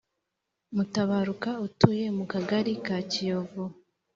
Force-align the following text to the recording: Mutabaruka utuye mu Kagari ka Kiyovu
Mutabaruka 0.75 1.49
utuye 1.67 2.05
mu 2.17 2.25
Kagari 2.31 2.71
ka 2.85 2.97
Kiyovu 3.11 3.63